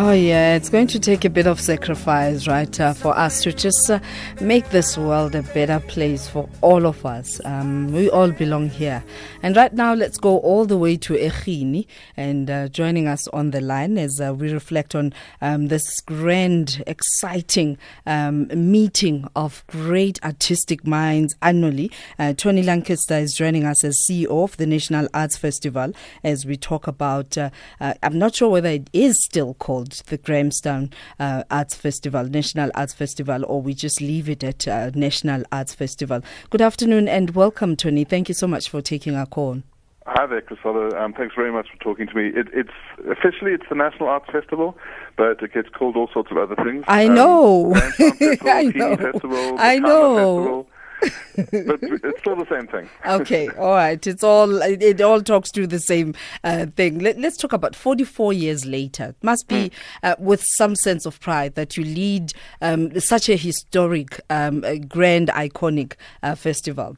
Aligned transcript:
Oh, 0.00 0.12
yeah, 0.12 0.54
it's 0.54 0.68
going 0.68 0.86
to 0.86 1.00
take 1.00 1.24
a 1.24 1.28
bit 1.28 1.48
of 1.48 1.60
sacrifice, 1.60 2.46
right, 2.46 2.80
uh, 2.80 2.94
for 2.94 3.18
us 3.18 3.42
to 3.42 3.52
just 3.52 3.90
uh, 3.90 3.98
make 4.40 4.70
this 4.70 4.96
world 4.96 5.34
a 5.34 5.42
better 5.42 5.80
place 5.80 6.28
for 6.28 6.48
all 6.60 6.86
of 6.86 7.04
us. 7.04 7.44
Um, 7.44 7.92
we 7.92 8.08
all 8.08 8.30
belong 8.30 8.68
here. 8.68 9.02
And 9.42 9.56
right 9.56 9.72
now, 9.72 9.94
let's 9.94 10.16
go 10.16 10.38
all 10.38 10.66
the 10.66 10.78
way 10.78 10.98
to 10.98 11.14
Egini 11.14 11.88
and 12.16 12.48
uh, 12.48 12.68
joining 12.68 13.08
us 13.08 13.26
on 13.28 13.50
the 13.50 13.60
line 13.60 13.98
as 13.98 14.20
uh, 14.20 14.32
we 14.32 14.52
reflect 14.52 14.94
on 14.94 15.12
um, 15.40 15.66
this 15.66 16.00
grand, 16.02 16.80
exciting 16.86 17.76
um, 18.06 18.46
meeting 18.54 19.26
of 19.34 19.64
great 19.66 20.22
artistic 20.22 20.86
minds 20.86 21.34
annually. 21.42 21.90
Uh, 22.20 22.34
Tony 22.34 22.62
Lankester 22.62 23.20
is 23.20 23.34
joining 23.34 23.64
us 23.64 23.82
as 23.82 24.00
CEO 24.08 24.44
of 24.44 24.56
the 24.58 24.66
National 24.66 25.08
Arts 25.12 25.36
Festival 25.36 25.92
as 26.22 26.46
we 26.46 26.56
talk 26.56 26.86
about, 26.86 27.36
uh, 27.36 27.50
I'm 27.80 28.16
not 28.16 28.36
sure 28.36 28.48
whether 28.48 28.68
it 28.68 28.88
is 28.92 29.20
still 29.24 29.54
called 29.54 29.87
the 29.90 30.18
Grahamstown 30.18 30.90
uh, 31.18 31.44
Arts 31.50 31.74
Festival, 31.74 32.24
National 32.24 32.70
Arts 32.74 32.94
Festival, 32.94 33.44
or 33.44 33.62
we 33.62 33.74
just 33.74 34.00
leave 34.00 34.28
it 34.28 34.44
at 34.44 34.66
uh, 34.68 34.90
National 34.94 35.42
Arts 35.52 35.74
Festival. 35.74 36.22
Good 36.50 36.62
afternoon 36.62 37.08
and 37.08 37.30
welcome, 37.30 37.76
Tony. 37.76 38.04
Thank 38.04 38.28
you 38.28 38.34
so 38.34 38.46
much 38.46 38.68
for 38.68 38.80
taking 38.80 39.14
our 39.14 39.26
call. 39.26 39.62
Hi 40.06 40.26
there, 40.26 40.40
Chrisola. 40.40 40.94
Um, 40.98 41.12
thanks 41.12 41.34
very 41.34 41.52
much 41.52 41.68
for 41.70 41.76
talking 41.84 42.06
to 42.06 42.14
me. 42.14 42.28
It, 42.28 42.48
it's 42.54 42.70
officially 43.10 43.52
it's 43.52 43.68
the 43.68 43.74
National 43.74 44.08
Arts 44.08 44.30
Festival, 44.32 44.78
but 45.16 45.42
it 45.42 45.52
gets 45.52 45.68
called 45.68 45.96
all 45.96 46.08
sorts 46.12 46.30
of 46.30 46.38
other 46.38 46.56
things. 46.56 46.84
I 46.88 47.06
um, 47.06 47.14
know. 47.14 47.74
Festival, 47.74 48.48
I 48.48 48.62
know. 48.74 48.96
Festival, 48.96 49.56
I 49.58 49.78
know. 49.78 50.16
Festival 50.16 50.67
but 51.00 51.78
it's 51.82 52.20
still 52.20 52.36
the 52.36 52.46
same 52.50 52.66
thing. 52.66 52.88
okay, 53.06 53.48
all 53.50 53.74
right. 53.74 54.04
It's 54.06 54.24
all 54.24 54.62
it, 54.62 54.82
it 54.82 55.00
all 55.00 55.20
talks 55.22 55.50
to 55.52 55.66
the 55.66 55.78
same 55.78 56.14
uh, 56.44 56.66
thing. 56.76 56.98
Let, 56.98 57.18
us 57.18 57.36
talk 57.36 57.52
about 57.52 57.76
44 57.76 58.32
years 58.32 58.64
later. 58.64 59.14
It 59.20 59.24
must 59.24 59.48
be 59.48 59.70
mm. 59.70 59.72
uh, 60.02 60.16
with 60.18 60.44
some 60.56 60.74
sense 60.74 61.06
of 61.06 61.20
pride 61.20 61.54
that 61.54 61.76
you 61.76 61.84
lead 61.84 62.32
um, 62.60 62.98
such 63.00 63.28
a 63.28 63.36
historic, 63.36 64.20
um, 64.30 64.64
a 64.64 64.78
grand, 64.78 65.28
iconic 65.28 65.94
uh, 66.22 66.34
festival. 66.34 66.96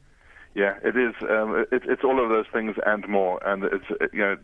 Yeah, 0.53 0.75
it 0.83 0.97
is. 0.97 1.13
Um, 1.21 1.65
it, 1.71 1.83
it's 1.85 2.03
all 2.03 2.21
of 2.21 2.29
those 2.29 2.45
things 2.51 2.75
and 2.85 3.07
more. 3.07 3.39
And 3.47 3.63
it's 3.63 3.85
you 4.11 4.19
know, 4.19 4.37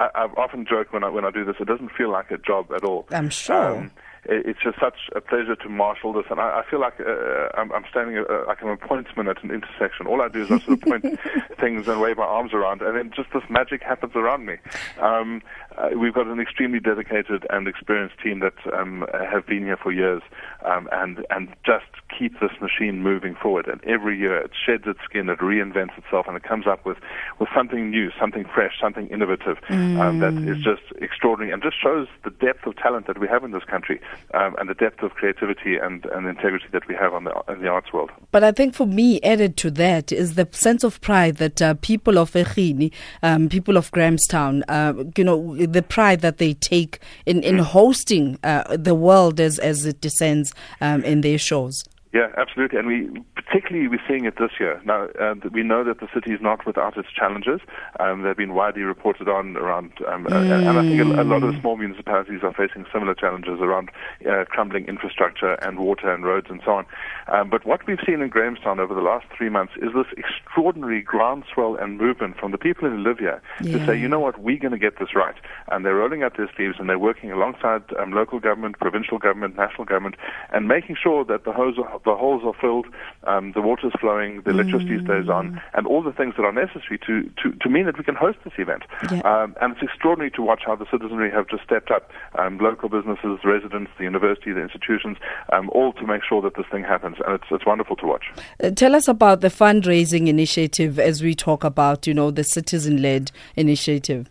I, 0.00 0.28
often 0.36 0.66
joked 0.68 0.92
when 0.92 1.04
I 1.04 1.08
when 1.08 1.24
I 1.24 1.30
do 1.30 1.44
this, 1.44 1.56
it 1.60 1.66
doesn't 1.66 1.92
feel 1.92 2.10
like 2.10 2.30
a 2.30 2.38
job 2.38 2.72
at 2.74 2.84
all. 2.84 3.06
I'm 3.10 3.30
sure. 3.30 3.88
It's 4.24 4.60
just 4.62 4.78
such 4.78 5.10
a 5.16 5.20
pleasure 5.20 5.56
to 5.56 5.68
marshal 5.68 6.12
this, 6.12 6.26
and 6.30 6.38
I, 6.38 6.60
I 6.60 6.70
feel 6.70 6.78
like 6.78 7.00
uh, 7.00 7.48
I'm, 7.54 7.72
I'm, 7.72 7.84
standing 7.90 8.18
uh, 8.18 8.44
like 8.46 8.62
an 8.62 8.68
appointment 8.68 9.28
at 9.28 9.42
an 9.42 9.50
intersection. 9.50 10.06
All 10.06 10.22
I 10.22 10.28
do 10.28 10.42
is 10.42 10.50
I 10.52 10.60
sort 10.60 10.78
of 10.78 10.80
point 10.80 11.20
things 11.60 11.88
and 11.88 12.00
wave 12.00 12.18
my 12.18 12.22
arms 12.22 12.54
around, 12.54 12.82
and 12.82 12.96
then 12.96 13.10
just 13.16 13.32
this 13.32 13.42
magic 13.50 13.82
happens 13.82 14.12
around 14.14 14.46
me. 14.46 14.58
Um, 15.00 15.42
uh, 15.76 15.90
we've 15.98 16.14
got 16.14 16.28
an 16.28 16.38
extremely 16.38 16.78
dedicated 16.78 17.44
and 17.50 17.66
experienced 17.66 18.14
team 18.22 18.38
that 18.40 18.54
um, 18.72 19.04
have 19.12 19.44
been 19.44 19.64
here 19.64 19.76
for 19.76 19.90
years, 19.90 20.22
um, 20.64 20.88
and 20.92 21.26
and 21.30 21.48
just 21.66 21.86
keep 22.16 22.38
this 22.38 22.52
machine 22.60 23.02
moving 23.02 23.34
forward. 23.34 23.66
And 23.66 23.82
every 23.82 24.16
year 24.16 24.38
it 24.38 24.52
sheds 24.54 24.84
its 24.86 25.00
skin, 25.04 25.30
it 25.30 25.40
reinvents 25.40 25.98
itself, 25.98 26.26
and 26.28 26.36
it 26.36 26.44
comes 26.44 26.68
up 26.68 26.86
with 26.86 26.98
with 27.40 27.48
something 27.52 27.90
new, 27.90 28.12
something 28.20 28.44
fresh, 28.44 28.74
something 28.80 29.08
innovative 29.08 29.58
mm. 29.68 29.98
um, 29.98 30.20
that 30.20 30.34
is 30.34 30.58
mm. 30.58 30.62
just 30.62 30.82
extraordinary, 31.02 31.52
and 31.52 31.60
just 31.60 31.82
shows 31.82 32.06
the 32.22 32.30
depth 32.30 32.68
of 32.68 32.76
talent 32.76 33.08
that 33.08 33.18
we 33.18 33.26
have 33.26 33.42
in 33.42 33.50
this 33.50 33.64
country 33.64 34.00
um, 34.34 34.54
and 34.58 34.68
the 34.68 34.74
depth 34.74 35.02
of 35.02 35.12
creativity 35.12 35.76
and, 35.76 36.04
and 36.06 36.26
integrity 36.26 36.66
that 36.72 36.86
we 36.88 36.94
have 36.94 37.14
on 37.14 37.24
the, 37.24 37.32
in 37.48 37.60
the 37.62 37.68
arts 37.68 37.92
world. 37.92 38.10
But 38.30 38.44
I 38.44 38.52
think 38.52 38.74
for 38.74 38.86
me, 38.86 39.20
added 39.22 39.56
to 39.58 39.70
that 39.72 40.12
is 40.12 40.34
the 40.34 40.48
sense 40.52 40.84
of 40.84 41.00
pride 41.00 41.36
that 41.36 41.60
uh, 41.60 41.74
people 41.80 42.18
of 42.18 42.32
Egini, 42.32 42.92
um, 43.22 43.48
people 43.48 43.76
of 43.76 43.90
Grahamstown, 43.90 44.64
uh, 44.68 44.94
you 45.16 45.24
know, 45.24 45.56
the 45.56 45.82
pride 45.82 46.20
that 46.20 46.38
they 46.38 46.54
take 46.54 47.00
in, 47.26 47.42
in 47.42 47.58
hosting 47.58 48.38
uh, 48.42 48.76
the 48.76 48.94
world 48.94 49.40
as, 49.40 49.58
as 49.58 49.84
it 49.86 50.00
descends 50.00 50.54
um, 50.80 51.04
in 51.04 51.20
their 51.20 51.38
shows. 51.38 51.84
Yeah, 52.12 52.28
absolutely. 52.36 52.78
And 52.78 52.86
we 52.86 53.24
particularly 53.34 53.88
we're 53.88 54.02
seeing 54.06 54.26
it 54.26 54.34
this 54.38 54.52
year. 54.60 54.82
Now, 54.84 55.08
uh, 55.18 55.34
we 55.50 55.62
know 55.62 55.82
that 55.84 56.00
the 56.00 56.08
city 56.12 56.32
is 56.32 56.40
not 56.42 56.66
without 56.66 56.96
its 56.98 57.08
challenges. 57.10 57.60
Um, 57.98 58.22
they've 58.22 58.36
been 58.36 58.52
widely 58.52 58.82
reported 58.82 59.28
on 59.28 59.56
around, 59.56 59.92
um, 60.06 60.26
mm. 60.26 60.32
and, 60.32 60.66
and, 60.66 60.78
I 60.78 60.82
think 60.82 61.00
a, 61.00 61.22
a, 61.22 61.24
lot 61.24 61.42
of 61.42 61.54
the 61.54 61.60
small 61.60 61.76
municipalities 61.76 62.40
are 62.42 62.52
facing 62.52 62.84
similar 62.92 63.14
challenges 63.14 63.60
around 63.60 63.90
uh, 64.30 64.44
crumbling 64.46 64.86
infrastructure 64.86 65.54
and 65.62 65.78
water 65.78 66.12
and 66.12 66.24
roads 66.24 66.48
and 66.50 66.60
so 66.64 66.72
on. 66.72 66.86
Um, 67.28 67.48
but 67.48 67.64
what 67.64 67.86
we've 67.86 68.00
seen 68.04 68.20
in 68.20 68.28
Grahamstown 68.28 68.78
over 68.78 68.94
the 68.94 69.00
last 69.00 69.26
three 69.36 69.48
months 69.48 69.72
is 69.76 69.94
this 69.94 70.06
extraordinary 70.18 71.00
groundswell 71.00 71.76
and 71.76 71.96
movement 71.96 72.36
from 72.38 72.52
the 72.52 72.58
people 72.58 72.90
who 72.90 72.98
live 72.98 73.18
here 73.18 73.40
yeah. 73.62 73.78
to 73.78 73.86
say, 73.86 73.98
you 73.98 74.08
know 74.08 74.20
what, 74.20 74.38
we're 74.38 74.58
going 74.58 74.72
to 74.72 74.78
get 74.78 74.98
this 74.98 75.14
right. 75.14 75.36
And 75.70 75.86
they're 75.86 75.94
rolling 75.94 76.22
up 76.22 76.36
their 76.36 76.50
sleeves 76.56 76.76
and 76.78 76.90
they're 76.90 76.98
working 76.98 77.32
alongside 77.32 77.84
um, 77.98 78.12
local 78.12 78.38
government, 78.38 78.78
provincial 78.78 79.18
government, 79.18 79.56
national 79.56 79.86
government, 79.86 80.16
and 80.52 80.68
making 80.68 80.96
sure 81.02 81.24
that 81.24 81.44
the 81.44 81.52
hose 81.52 81.78
the 82.04 82.14
holes 82.14 82.42
are 82.44 82.54
filled, 82.60 82.86
um, 83.24 83.52
the 83.52 83.60
water 83.60 83.86
is 83.86 83.92
flowing, 84.00 84.42
the 84.42 84.50
electricity 84.50 84.98
mm. 84.98 85.04
stays 85.04 85.28
on, 85.28 85.60
and 85.74 85.86
all 85.86 86.02
the 86.02 86.12
things 86.12 86.34
that 86.36 86.44
are 86.44 86.52
necessary 86.52 86.98
to, 87.06 87.30
to, 87.42 87.52
to 87.58 87.68
mean 87.68 87.86
that 87.86 87.98
we 87.98 88.04
can 88.04 88.14
host 88.14 88.38
this 88.44 88.54
event. 88.58 88.82
Yeah. 89.10 89.20
Um, 89.20 89.54
and 89.60 89.72
it's 89.74 89.82
extraordinary 89.82 90.30
to 90.32 90.42
watch 90.42 90.62
how 90.66 90.76
the 90.76 90.86
citizenry 90.90 91.30
have 91.30 91.48
just 91.48 91.62
stepped 91.64 91.90
up, 91.90 92.10
um, 92.38 92.58
local 92.58 92.88
businesses, 92.88 93.38
residents, 93.44 93.90
the 93.98 94.04
university, 94.04 94.52
the 94.52 94.62
institutions, 94.62 95.18
um, 95.52 95.70
all 95.70 95.92
to 95.94 96.06
make 96.06 96.22
sure 96.28 96.42
that 96.42 96.56
this 96.56 96.66
thing 96.70 96.82
happens. 96.82 97.16
And 97.24 97.34
it's, 97.34 97.44
it's 97.50 97.66
wonderful 97.66 97.96
to 97.96 98.06
watch. 98.06 98.24
Uh, 98.62 98.70
tell 98.70 98.94
us 98.94 99.08
about 99.08 99.40
the 99.40 99.48
fundraising 99.48 100.28
initiative 100.28 100.98
as 100.98 101.22
we 101.22 101.34
talk 101.34 101.64
about, 101.64 102.06
you 102.06 102.14
know, 102.14 102.30
the 102.30 102.44
citizen-led 102.44 103.30
initiative. 103.56 104.30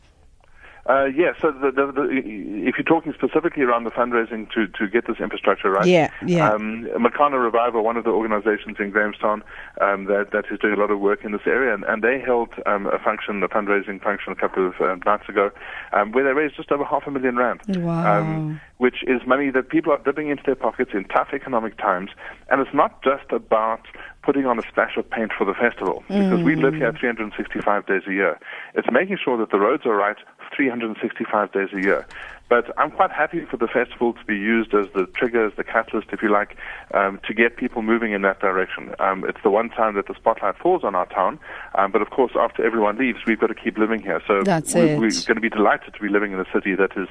Uh, 0.90 1.06
yeah, 1.06 1.34
so 1.40 1.52
the, 1.52 1.72
the, 1.72 1.92
the, 1.92 2.10
if 2.68 2.76
you're 2.78 2.84
talking 2.84 3.14
specifically 3.14 3.62
around 3.64 3.84
the 3.84 3.92
fundraising 3.92 4.50
to, 4.52 4.68
to 4.68 4.88
get 4.88 5.06
this 5.06 5.18
infrastructure 5.20 5.70
right, 5.70 5.86
yeah, 5.86 6.10
yeah. 6.26 6.52
Um, 6.52 6.88
Makana 6.98 7.42
Revival, 7.42 7.84
one 7.84 7.98
of 7.98 8.04
the 8.04 8.10
organizations 8.10 8.78
in 8.80 8.90
Grahamstown 8.90 9.44
um, 9.80 10.06
that, 10.06 10.32
that 10.32 10.46
is 10.52 10.60
doing 10.60 10.74
a 10.74 10.78
lot 10.78 10.90
of 10.90 11.00
work 11.00 11.24
in 11.24 11.34
this 11.34 11.46
area, 11.46 11.74
and, 11.74 11.84
and 11.84 12.04
they 12.04 12.20
held 12.20 12.50
um, 12.66 12.88
a 12.88 12.98
function, 12.98 13.44
a 13.44 13.48
fundraising 13.48 14.02
function 14.02 14.34
a 14.34 14.36
couple 14.36 14.68
of 14.68 14.74
uh, 14.82 14.96
nights 15.06 15.30
ago, 15.30 15.52
um, 15.94 16.12
where 16.14 16.24
they 16.24 16.34
raised 16.34 16.56
just 16.56 16.72
over 16.72 16.84
half 16.84 17.04
a 17.06 17.12
million 17.12 17.36
rand. 17.36 17.62
Wow. 17.68 18.22
Um, 18.22 18.62
which 18.82 19.04
is 19.06 19.22
money 19.28 19.52
that 19.52 19.70
people 19.70 19.92
are 19.94 20.00
dipping 20.00 20.30
into 20.30 20.42
their 20.44 20.56
pockets 20.56 20.90
in 20.96 21.04
tough 21.04 21.28
economic 21.34 21.78
times. 21.78 22.10
And 22.50 22.60
it's 22.60 22.74
not 22.74 23.04
just 23.04 23.32
about 23.32 23.82
putting 24.24 24.46
on 24.46 24.60
a 24.60 24.62
splash 24.64 24.98
of 24.98 25.10
paint 25.10 25.32
for 25.38 25.46
the 25.46 25.54
festival, 25.54 26.04
because 26.08 26.40
mm. 26.40 26.44
we 26.44 26.56
live 26.56 26.76
here 26.76 26.94
365 26.94 27.86
days 27.88 28.04
a 28.08 28.14
year. 28.14 28.40
It's 28.76 28.88
making 28.92 29.18
sure 29.24 29.38
that 29.38 29.52
the 29.52 29.60
roads 29.60 29.86
are 29.86 29.96
right 29.96 30.18
365 30.56 31.52
days 31.52 31.70
a 31.74 31.82
year. 31.82 32.06
But 32.52 32.78
I'm 32.78 32.92
quite 32.92 33.12
happy 33.12 33.46
for 33.46 33.56
the 33.56 33.68
festival 33.68 34.12
to 34.12 34.26
be 34.26 34.36
used 34.36 34.74
as 34.74 34.88
the 34.94 35.06
trigger, 35.16 35.46
as 35.46 35.54
the 35.56 35.64
catalyst, 35.64 36.10
if 36.12 36.22
you 36.22 36.30
like, 36.30 36.58
um, 36.94 37.18
to 37.26 37.34
get 37.34 37.56
people 37.56 37.82
moving 37.82 38.12
in 38.12 38.24
that 38.24 38.42
direction. 38.42 38.94
Um, 39.00 39.24
it's 39.26 39.42
the 39.42 39.50
one 39.50 39.70
time 39.70 39.96
that 39.96 40.08
the 40.08 40.16
spotlight 40.16 40.58
falls 40.58 40.84
on 40.84 40.94
our 40.94 41.06
town. 41.06 41.40
Um, 41.76 41.94
but 41.94 42.02
of 42.02 42.10
course, 42.10 42.34
after 42.36 42.66
everyone 42.66 42.98
leaves, 42.98 43.20
we've 43.26 43.40
got 43.40 43.48
to 43.48 43.56
keep 43.56 43.78
living 43.78 44.02
here. 44.02 44.22
So 44.28 44.44
That's 44.44 44.74
we, 44.74 44.82
it. 44.82 45.00
we're 45.00 45.12
going 45.12 45.36
to 45.36 45.40
be 45.40 45.50
delighted 45.50 45.94
to 45.94 46.00
be 46.02 46.10
living 46.10 46.34
in 46.34 46.42
a 46.42 46.46
city 46.54 46.76
that 46.76 46.92
is 46.98 47.08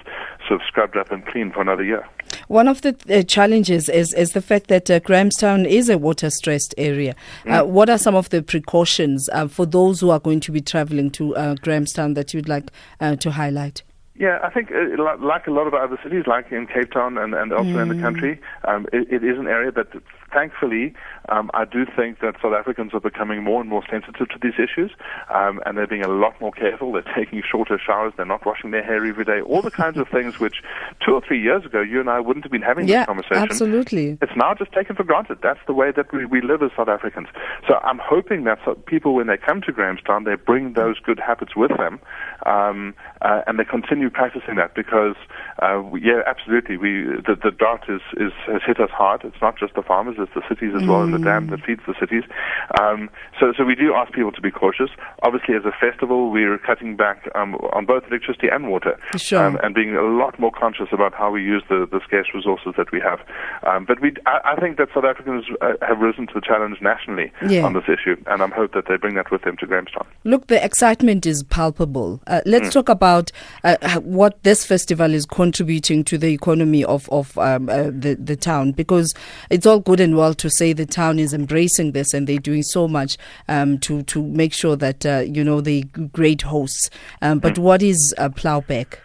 sort 0.47 0.60
of 0.60 0.66
scrubbed 0.66 0.98
up 0.98 1.10
and 1.10 1.25
clean 1.25 1.53
for 1.53 1.62
another 1.62 1.84
year. 1.84 2.06
One 2.50 2.66
of 2.66 2.81
the 2.81 2.97
uh, 3.09 3.22
challenges 3.22 3.88
is, 3.88 4.12
is 4.12 4.33
the 4.33 4.43
fact 4.43 4.66
that 4.66 4.91
uh, 4.91 4.99
Grahamstown 4.99 5.66
is 5.66 5.88
a 5.88 5.97
water 5.97 6.31
stressed 6.31 6.75
area. 6.77 7.15
Uh, 7.47 7.62
mm. 7.62 7.69
what 7.69 7.88
are 7.88 7.97
some 7.97 8.16
of 8.16 8.28
the 8.31 8.43
precautions 8.43 9.28
uh, 9.33 9.47
for 9.47 9.65
those 9.65 10.00
who 10.00 10.11
are 10.11 10.19
going 10.19 10.41
to 10.41 10.50
be 10.50 10.60
traveling 10.60 11.12
to 11.12 11.37
uh, 11.37 11.55
Grahamstown 11.62 12.15
that 12.15 12.34
you'd 12.34 12.49
like 12.49 12.72
uh, 12.99 13.15
to 13.15 13.31
highlight? 13.31 13.84
Yeah, 14.16 14.41
I 14.43 14.50
think 14.50 14.72
uh, 14.72 15.00
like 15.21 15.47
a 15.47 15.53
lot 15.53 15.69
of 15.69 15.75
other 15.75 15.97
cities, 16.03 16.25
like 16.27 16.50
in 16.50 16.66
Cape 16.66 16.91
Town 16.91 17.19
and, 17.19 17.34
and 17.34 17.53
elsewhere 17.53 17.77
mm. 17.77 17.83
in 17.83 17.89
the 17.89 17.94
mm. 17.94 18.03
country, 18.03 18.41
um, 18.66 18.84
it, 18.93 19.06
it 19.12 19.25
is 19.25 19.39
an 19.39 19.47
area 19.47 19.71
that 19.71 19.87
thankfully, 20.33 20.93
um, 21.31 21.51
I 21.55 21.65
do 21.65 21.87
think 21.87 22.21
that 22.21 22.35
South 22.43 22.55
Africans 22.55 22.93
are 22.93 23.01
becoming 23.01 23.43
more 23.43 23.61
and 23.61 23.71
more 23.71 23.83
sensitive 23.89 24.29
to 24.29 24.39
these 24.43 24.55
issues, 24.59 24.91
um, 25.33 25.61
and 25.65 25.79
they're 25.79 25.87
being 25.87 26.05
a 26.05 26.09
lot 26.09 26.41
more 26.41 26.51
careful. 26.51 26.93
They're 26.93 27.15
taking 27.15 27.43
shorter 27.49 27.79
showers. 27.79 28.13
They're 28.17 28.27
not 28.27 28.45
washing 28.45 28.73
their 28.73 28.83
hair 28.83 29.05
every 29.05 29.25
day. 29.25 29.41
All 29.41 29.63
the 29.63 29.71
kinds 29.71 29.97
of 29.97 30.09
things 30.13 30.41
which 30.41 30.63
two 31.04 31.13
or 31.13 31.22
three 31.27 31.41
years 31.41 31.65
ago 31.65 31.81
you 31.81 32.01
and 32.01 32.10
I 32.10 32.21
wouldn't 32.21 32.45
have 32.45 32.53
been 32.53 32.63
having 32.63 32.89
yeah, 32.89 33.01
this 33.01 33.07
conversation. 33.07 33.37
Absolutely, 33.37 34.19
it's 34.21 34.37
now 34.37 34.54
just 34.54 34.72
taken 34.72 34.97
for 34.97 35.04
granted. 35.04 35.39
That's 35.43 35.60
the 35.66 35.72
way 35.72 35.93
that 35.93 36.13
we, 36.13 36.25
we 36.27 36.41
live 36.41 36.63
as 36.63 36.71
South 36.77 36.89
Africans. 36.89 37.28
So 37.69 37.77
I'm 37.77 38.01
hoping 38.03 38.45
that 38.45 38.59
people, 38.87 39.15
when 39.15 39.28
they 39.28 39.37
come 39.37 39.63
to 39.63 39.72
Grahamstown, 39.72 40.25
they 40.25 40.34
bring 40.34 40.72
those 40.72 40.99
good 40.99 41.21
habits 41.21 41.54
with 41.54 41.71
them, 41.77 42.01
um, 42.47 42.95
uh, 43.22 43.43
and 43.47 43.59
they 43.59 43.65
continue 43.65 44.10
practicing 44.10 44.57
that 44.57 44.75
because, 44.75 45.15
uh, 45.63 45.83
yeah, 45.95 46.22
absolutely, 46.27 46.77
we 46.77 47.04
the, 47.27 47.37
the 47.41 47.51
drought 47.51 47.84
is, 47.89 48.01
is 48.16 48.33
has 48.47 48.63
hit 48.66 48.81
us 48.81 48.91
hard. 48.91 49.22
It's 49.25 49.41
not 49.41 49.59
just 49.59 49.75
the 49.75 49.83
farmers, 49.83 50.16
it's 50.19 50.33
the 50.34 50.43
cities 50.49 50.72
as 50.75 50.87
well, 50.87 51.01
mm. 51.01 51.04
and 51.04 51.15
the 51.15 51.20
dam 51.22 51.49
that 51.49 51.61
feeds 51.65 51.81
the 51.87 51.95
cities. 52.01 52.25
Um, 52.81 53.11
so, 53.39 53.53
so 53.57 53.65
we 53.65 53.75
do 53.75 53.95
ask 53.95 54.13
people 54.13 54.33
to 54.33 54.41
be 54.41 54.51
cautious. 54.51 54.91
Obviously, 55.22 55.55
as 55.55 55.65
a 55.65 55.72
festival, 55.72 56.31
we're 56.31 56.59
cutting 56.59 56.97
back 56.97 57.28
um, 57.34 57.55
on 57.72 57.87
both 57.87 58.05
electricity 58.09 58.49
and 58.49 58.69
water, 58.69 58.99
Sure. 59.17 59.45
um, 59.45 59.59
and 59.63 59.75
being 59.75 59.97
a 59.97 60.03
lot 60.03 60.39
more 60.39 60.51
conscious 60.53 60.89
about 60.93 61.15
how 61.15 61.31
we 61.31 61.43
use 61.43 61.63
the, 61.69 61.87
the 61.91 62.01
scarce 62.07 62.28
resources 62.34 62.75
that 62.77 62.91
we 62.93 63.01
have. 63.01 63.21
Um, 63.67 63.84
but 63.84 64.01
we, 64.01 64.15
I, 64.27 64.53
I 64.57 64.61
think 64.61 64.77
that 64.78 64.89
South 64.95 65.05
Africans 65.05 65.45
uh, 65.61 65.72
have 65.87 65.99
risen 66.01 66.27
to 66.28 66.34
the 66.34 66.41
challenge 66.41 66.78
nationally 66.81 67.33
Yeah. 67.49 67.65
on 67.65 67.73
this 67.75 67.84
issue, 67.89 68.16
and 68.27 68.43
I'm 68.43 68.51
hope 68.53 68.73
that 68.75 68.87
they 68.89 68.97
bring 68.97 69.15
that 69.15 69.31
with 69.31 69.43
them 69.43 69.57
to 69.59 69.66
Grahamstown. 69.66 70.07
Look, 70.25 70.47
the 70.49 70.63
excitement 70.65 71.27
is 71.27 71.43
palpable. 71.43 72.21
Uh, 72.27 72.41
let's 72.47 72.69
Mm. 72.69 72.73
talk 72.73 72.89
about 72.89 73.33
uh, 73.65 73.77
what 74.01 74.43
this 74.43 74.65
festival 74.65 75.13
is 75.15 75.25
contributing 75.27 76.05
to 76.05 76.19
the 76.19 76.33
economy 76.33 76.84
of 76.84 77.09
of 77.11 77.37
um, 77.39 77.69
uh, 77.69 77.84
the 77.84 78.16
the 78.21 78.37
town. 78.37 78.73
Because 78.73 79.15
it's 79.51 79.66
all 79.66 79.81
good 79.81 79.99
and 80.01 80.16
well 80.16 80.34
to 80.34 80.49
say 80.51 80.73
the 80.73 80.87
town 80.87 81.09
is 81.18 81.34
embracing 81.34 81.92
this 81.92 82.15
and 82.15 82.27
they're 82.27 82.39
doing 82.39 82.62
so 82.62 82.86
much 82.89 83.16
um, 83.48 83.78
to 83.78 84.03
to 84.04 84.22
make 84.22 84.53
sure 84.53 84.77
that 84.77 85.04
uh, 85.04 85.24
you 85.27 85.42
know 85.45 85.60
they 85.60 85.83
great 85.83 86.42
hosts. 86.42 86.91
Um, 87.22 87.39
but 87.41 87.54
Mm. 87.54 87.59
what 87.59 87.83
is 87.83 88.15
uh, 88.18 88.28
Plowback? 88.28 88.98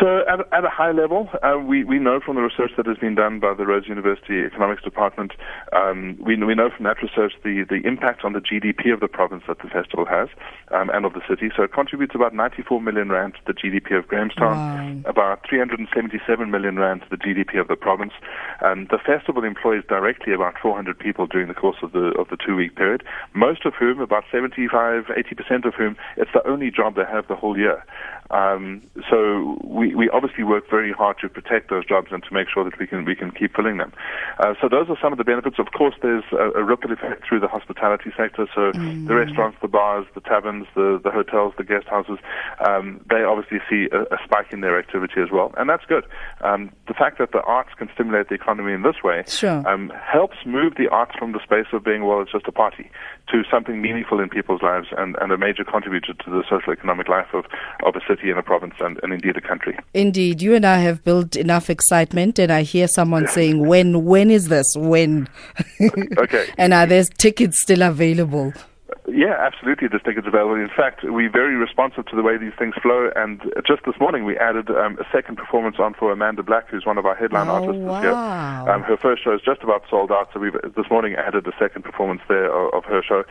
So, 0.00 0.22
at, 0.26 0.40
at 0.52 0.64
a 0.64 0.70
high 0.70 0.92
level, 0.92 1.28
uh, 1.42 1.58
we, 1.58 1.84
we 1.84 1.98
know 1.98 2.20
from 2.24 2.36
the 2.36 2.42
research 2.42 2.70
that 2.78 2.86
has 2.86 2.96
been 2.96 3.14
done 3.14 3.38
by 3.38 3.52
the 3.52 3.66
Rhodes 3.66 3.86
University 3.86 4.40
Economics 4.40 4.82
Department, 4.82 5.32
um, 5.76 6.16
we, 6.24 6.36
we 6.42 6.54
know 6.54 6.70
from 6.74 6.84
that 6.84 7.02
research 7.02 7.34
the, 7.44 7.64
the 7.68 7.86
impact 7.86 8.24
on 8.24 8.32
the 8.32 8.40
GDP 8.40 8.94
of 8.94 9.00
the 9.00 9.08
province 9.08 9.42
that 9.46 9.58
the 9.58 9.68
festival 9.68 10.06
has 10.06 10.28
um, 10.70 10.88
and 10.88 11.04
of 11.04 11.12
the 11.12 11.20
city. 11.28 11.50
So, 11.54 11.64
it 11.64 11.74
contributes 11.74 12.14
about 12.14 12.34
94 12.34 12.80
million 12.80 13.10
rand 13.10 13.34
to 13.34 13.52
the 13.52 13.52
GDP 13.52 13.98
of 13.98 14.08
Grahamstown, 14.08 14.50
Wow. 14.50 15.02
about 15.04 15.46
377 15.48 16.50
million 16.50 16.78
rand 16.78 17.02
to 17.02 17.08
the 17.10 17.16
GDP 17.16 17.60
of 17.60 17.68
the 17.68 17.76
province. 17.76 18.12
Um, 18.64 18.86
the 18.90 18.98
festival 18.98 19.44
employs 19.44 19.84
directly 19.86 20.32
about 20.32 20.54
400 20.62 20.98
people 20.98 21.26
during 21.26 21.48
the 21.48 21.54
course 21.54 21.76
of 21.82 21.92
the 21.92 22.12
of 22.18 22.28
the 22.28 22.36
two 22.36 22.56
week 22.56 22.74
period, 22.74 23.04
most 23.34 23.66
of 23.66 23.74
whom, 23.74 24.00
about 24.00 24.24
75, 24.32 25.04
80 25.14 25.34
percent 25.34 25.64
of 25.66 25.74
whom, 25.74 25.96
it's 26.16 26.30
the 26.32 26.46
only 26.48 26.70
job 26.70 26.96
they 26.96 27.04
have 27.04 27.28
the 27.28 27.36
whole 27.36 27.58
year. 27.58 27.84
Um, 28.30 28.82
so 29.10 29.58
we, 29.64 29.94
we 29.94 30.08
obviously 30.10 30.44
work 30.44 30.68
very 30.70 30.92
hard 30.92 31.18
to 31.20 31.28
protect 31.28 31.70
those 31.70 31.84
jobs 31.86 32.08
and 32.12 32.22
to 32.24 32.32
make 32.32 32.48
sure 32.52 32.64
that 32.64 32.78
we 32.78 32.86
can 32.86 33.04
we 33.04 33.14
can 33.14 33.30
keep 33.30 33.56
filling 33.56 33.78
them. 33.78 33.92
Uh, 34.38 34.54
so 34.60 34.68
those 34.68 34.88
are 34.88 34.96
some 35.02 35.12
of 35.12 35.18
the 35.18 35.24
benefits. 35.24 35.58
Of 35.58 35.72
course, 35.76 35.94
there's 36.02 36.24
a, 36.32 36.50
a 36.60 36.64
ripple 36.64 36.92
effect 36.92 37.26
through 37.28 37.40
the 37.40 37.48
hospitality 37.48 38.10
sector. 38.16 38.46
So 38.54 38.72
the 38.72 39.14
restaurants, 39.14 39.58
the 39.62 39.68
bars, 39.68 40.06
the 40.14 40.20
taverns, 40.20 40.66
the, 40.74 41.00
the 41.02 41.10
hotels, 41.10 41.54
the 41.58 41.64
guest 41.64 41.86
houses, 41.86 42.18
um, 42.66 43.00
they 43.10 43.22
obviously 43.22 43.58
see 43.68 43.88
a, 43.92 44.02
a 44.14 44.18
spike 44.24 44.52
in 44.52 44.60
their 44.60 44.78
activity 44.78 45.20
as 45.20 45.30
well, 45.30 45.52
and 45.56 45.68
that's 45.68 45.84
good. 45.86 46.04
Um, 46.42 46.70
the 46.88 46.94
fact 46.94 47.18
that 47.18 47.32
the 47.32 47.42
arts 47.42 47.70
can 47.76 47.88
stimulate 47.94 48.28
the 48.28 48.34
economy 48.34 48.72
in 48.72 48.82
this 48.82 49.02
way 49.02 49.24
Sure. 49.26 49.66
um, 49.68 49.92
helps 50.00 50.36
move 50.44 50.74
the 50.76 50.88
arts 50.88 51.12
from 51.18 51.32
the 51.32 51.42
space 51.42 51.66
of 51.72 51.84
being 51.84 52.04
well, 52.04 52.20
it's 52.20 52.32
just 52.32 52.46
a 52.46 52.52
party, 52.52 52.90
to 53.28 53.42
something 53.50 53.80
meaningful 53.80 54.20
in 54.20 54.28
people's 54.28 54.62
lives 54.62 54.88
and, 54.96 55.16
and 55.20 55.32
a 55.32 55.38
major 55.38 55.64
contributor 55.64 56.12
to 56.14 56.30
the 56.30 56.42
social 56.48 56.72
economic 56.72 57.08
life 57.08 57.28
of, 57.32 57.44
of 57.84 57.96
a 57.96 58.00
city 58.08 58.19
and 58.28 58.38
a 58.38 58.42
province 58.42 58.74
and, 58.80 59.00
and 59.02 59.12
indeed 59.12 59.36
a 59.36 59.40
country. 59.40 59.78
Indeed, 59.94 60.42
you 60.42 60.54
and 60.54 60.66
I 60.66 60.78
have 60.78 61.02
built 61.04 61.36
enough 61.36 61.70
excitement, 61.70 62.38
and 62.38 62.52
I 62.52 62.62
hear 62.62 62.88
someone 62.88 63.26
saying, 63.28 63.66
"When? 63.66 64.04
When 64.04 64.30
is 64.30 64.48
this? 64.48 64.66
When?" 64.76 65.28
Okay. 66.18 66.46
and 66.58 66.74
are 66.74 66.86
there 66.86 67.04
tickets 67.04 67.62
still 67.62 67.82
available? 67.82 68.52
Yeah, 69.12 69.34
absolutely. 69.38 69.88
There's 69.88 70.02
tickets 70.02 70.26
available. 70.26 70.54
In 70.54 70.68
fact, 70.74 71.00
we're 71.04 71.30
very 71.30 71.56
responsive 71.56 72.06
to 72.06 72.16
the 72.16 72.22
way 72.22 72.36
these 72.38 72.52
things 72.58 72.74
flow. 72.82 73.10
And 73.16 73.40
just 73.66 73.82
this 73.84 73.94
morning, 74.00 74.24
we 74.24 74.36
added 74.38 74.70
um, 74.70 74.98
a 74.98 75.04
second 75.12 75.36
performance 75.36 75.76
on 75.78 75.94
for 75.94 76.12
Amanda 76.12 76.42
Black, 76.42 76.68
who's 76.68 76.86
one 76.86 76.98
of 76.98 77.06
our 77.06 77.14
headline 77.14 77.48
Oh, 77.48 77.54
artists 77.54 77.78
this 77.80 77.88
wow. 77.88 78.02
year. 78.02 78.14
Um, 78.74 78.82
her 78.82 78.96
first 78.96 79.24
show 79.24 79.34
is 79.34 79.40
just 79.44 79.62
about 79.62 79.82
sold 79.90 80.10
out, 80.12 80.28
so 80.32 80.40
we've 80.40 80.54
this 80.76 80.86
morning 80.90 81.14
added 81.14 81.46
a 81.46 81.52
second 81.58 81.82
performance 81.82 82.20
there 82.28 82.50
of, 82.52 82.72
of 82.74 82.84
her 82.84 83.02
show. 83.02 83.24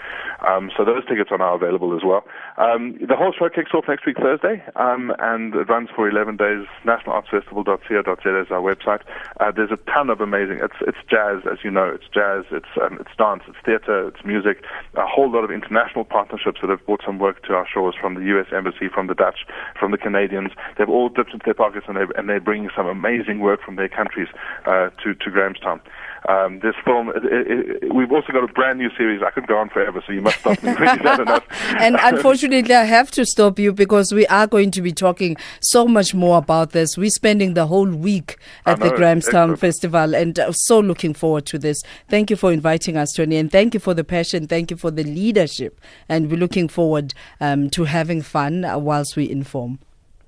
Um, 0.47 0.71
so 0.75 0.83
those 0.85 1.05
tickets 1.07 1.29
are 1.31 1.37
now 1.37 1.55
available 1.55 1.95
as 1.95 2.03
well. 2.03 2.23
Um, 2.57 2.97
the 2.99 3.15
whole 3.15 3.31
show 3.31 3.49
kicks 3.49 3.71
off 3.73 3.85
next 3.87 4.05
week 4.05 4.17
Thursday, 4.17 4.63
um, 4.75 5.13
and 5.19 5.55
it 5.55 5.69
runs 5.69 5.89
for 5.95 6.09
11 6.09 6.37
days. 6.37 6.65
NationalArtsFestival.co.za 6.85 8.41
is 8.41 8.51
our 8.51 8.61
website. 8.61 9.01
Uh, 9.39 9.51
there's 9.51 9.71
a 9.71 9.77
ton 9.91 10.09
of 10.09 10.21
amazing. 10.21 10.59
It's 10.61 10.75
it's 10.81 10.97
jazz, 11.09 11.41
as 11.51 11.59
you 11.63 11.71
know. 11.71 11.87
It's 11.89 12.07
jazz. 12.13 12.45
It's 12.51 12.69
um, 12.81 12.97
it's 12.99 13.15
dance. 13.17 13.43
It's 13.47 13.57
theatre. 13.65 14.07
It's 14.07 14.23
music. 14.25 14.63
A 14.95 15.05
whole 15.05 15.31
lot 15.31 15.43
of 15.43 15.51
international 15.69 16.03
partnerships 16.03 16.59
that 16.61 16.69
have 16.69 16.85
brought 16.85 17.01
some 17.05 17.19
work 17.19 17.43
to 17.43 17.53
our 17.53 17.67
shores 17.67 17.95
from 17.99 18.15
the 18.15 18.21
U.S. 18.21 18.47
Embassy, 18.51 18.89
from 18.93 19.07
the 19.07 19.13
Dutch, 19.13 19.45
from 19.79 19.91
the 19.91 19.97
Canadians. 19.97 20.51
They've 20.77 20.89
all 20.89 21.09
dipped 21.09 21.33
into 21.33 21.43
their 21.45 21.53
pockets 21.53 21.85
and, 21.87 21.97
they 21.97 22.05
and 22.15 22.27
they're 22.27 22.39
bringing 22.39 22.69
some 22.75 22.87
amazing 22.87 23.39
work 23.39 23.61
from 23.61 23.75
their 23.75 23.89
countries 23.89 24.27
uh, 24.65 24.89
to 25.03 25.13
to 25.13 25.29
Grahamstown. 25.29 25.81
Um, 26.27 26.59
this 26.59 26.75
film, 26.83 27.09
it, 27.09 27.23
it, 27.25 27.83
it, 27.83 27.93
we've 27.93 28.11
also 28.11 28.33
got 28.33 28.43
a 28.43 28.51
brand 28.53 28.79
new 28.79 28.89
series. 28.97 29.21
I 29.25 29.31
could 29.31 29.47
go 29.47 29.57
on 29.57 29.69
forever, 29.69 30.03
so 30.05 30.11
you 30.11 30.21
must 30.21 30.39
stop 30.39 30.61
me 30.61 30.73
when 30.73 30.97
you've 30.97 31.05
had 31.05 31.43
and 31.79 31.97
unfortunately, 32.01 32.75
I 32.75 32.83
have 32.83 33.11
to 33.11 33.25
stop 33.25 33.57
you 33.59 33.71
because 33.71 34.11
we 34.11 34.27
are 34.27 34.47
going 34.47 34.71
to 34.71 34.81
be 34.81 34.91
talking 34.91 35.37
so 35.61 35.87
much 35.87 36.13
more 36.13 36.37
about 36.37 36.71
this. 36.71 36.97
We're 36.97 37.09
spending 37.09 37.53
the 37.53 37.67
whole 37.67 37.89
week 37.89 38.37
at 38.65 38.79
the 38.79 38.89
Grahamstown. 38.89 39.55
Festival 39.59 40.15
and 40.15 40.39
uh, 40.39 40.51
so 40.51 40.79
looking 40.79 41.13
forward 41.13 41.45
to 41.47 41.59
this. 41.59 41.81
Thank 42.07 42.29
you 42.29 42.35
for 42.35 42.51
inviting 42.51 42.97
us, 42.97 43.13
Tony, 43.13 43.37
and 43.37 43.51
thank 43.51 43.73
you 43.73 43.79
for 43.79 43.93
the 43.93 44.03
passion. 44.03 44.47
Thank 44.47 44.71
you 44.71 44.77
for 44.77 44.91
the 44.91 45.03
leadership. 45.03 45.79
And 46.07 46.31
we're 46.31 46.37
looking 46.37 46.67
forward 46.67 47.13
um, 47.39 47.69
to 47.71 47.83
having 47.83 48.21
fun 48.21 48.65
uh, 48.65 48.77
whilst 48.77 49.15
we 49.15 49.29
inform. 49.29 49.79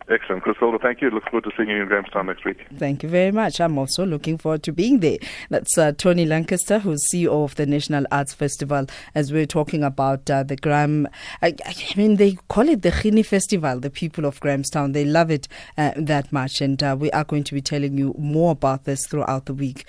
Excellent, 0.09 0.43
Christilda. 0.43 0.81
Thank 0.81 1.01
you. 1.01 1.09
Look 1.09 1.23
forward 1.25 1.43
to 1.45 1.51
seeing 1.55 1.69
you 1.69 1.81
in 1.81 1.87
Grahamstown 1.87 2.25
next 2.25 2.43
week. 2.43 2.65
Thank 2.77 3.03
you 3.03 3.09
very 3.09 3.31
much. 3.31 3.61
I'm 3.61 3.77
also 3.77 4.05
looking 4.05 4.37
forward 4.37 4.63
to 4.63 4.71
being 4.71 4.99
there. 4.99 5.17
That's 5.49 5.77
uh, 5.77 5.93
Tony 5.93 6.25
Lankester, 6.25 6.79
who's 6.79 7.07
CEO 7.11 7.43
of 7.43 7.55
the 7.55 7.65
National 7.65 8.05
Arts 8.11 8.33
Festival, 8.33 8.87
as 9.15 9.31
we're 9.31 9.45
talking 9.45 9.83
about 9.83 10.29
uh, 10.29 10.43
the 10.43 10.55
Graham. 10.55 11.07
I, 11.41 11.55
I 11.65 11.73
mean, 11.95 12.17
they 12.17 12.37
call 12.49 12.67
it 12.67 12.81
the 12.81 12.91
Khini 12.91 13.25
Festival, 13.25 13.79
the 13.79 13.89
people 13.89 14.25
of 14.25 14.39
Grahamstown. 14.39 14.91
They 14.91 15.05
love 15.05 15.31
it 15.31 15.47
uh, 15.77 15.91
that 15.95 16.31
much. 16.33 16.61
And 16.61 16.81
uh, 16.81 16.97
we 16.99 17.11
are 17.11 17.23
going 17.23 17.43
to 17.45 17.53
be 17.53 17.61
telling 17.61 17.97
you 17.97 18.15
more 18.17 18.51
about 18.51 18.85
this 18.85 19.07
throughout 19.07 19.45
the 19.45 19.53
week. 19.53 19.85